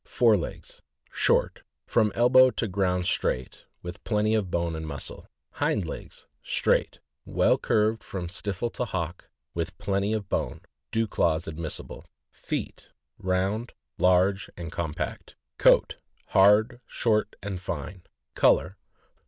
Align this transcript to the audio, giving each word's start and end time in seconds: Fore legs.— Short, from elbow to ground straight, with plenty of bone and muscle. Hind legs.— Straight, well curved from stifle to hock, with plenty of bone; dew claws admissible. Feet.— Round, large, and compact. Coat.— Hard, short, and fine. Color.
Fore 0.03 0.35
legs.— 0.35 0.81
Short, 1.11 1.61
from 1.85 2.11
elbow 2.15 2.49
to 2.49 2.67
ground 2.67 3.05
straight, 3.05 3.65
with 3.83 4.03
plenty 4.03 4.33
of 4.33 4.49
bone 4.49 4.75
and 4.75 4.87
muscle. 4.87 5.27
Hind 5.51 5.85
legs.— 5.85 6.25
Straight, 6.43 6.97
well 7.23 7.59
curved 7.59 8.03
from 8.03 8.27
stifle 8.27 8.71
to 8.71 8.85
hock, 8.85 9.29
with 9.53 9.77
plenty 9.77 10.13
of 10.13 10.27
bone; 10.27 10.61
dew 10.89 11.05
claws 11.07 11.47
admissible. 11.47 12.03
Feet.— 12.31 12.89
Round, 13.19 13.73
large, 13.99 14.49
and 14.57 14.71
compact. 14.71 15.35
Coat.— 15.59 15.97
Hard, 16.29 16.81
short, 16.87 17.35
and 17.43 17.61
fine. 17.61 18.01
Color. 18.33 18.77